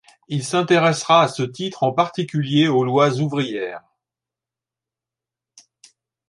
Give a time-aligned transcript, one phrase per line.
[0.29, 3.83] Il s'intéressera à ce titre en particulier aux lois ouvrières.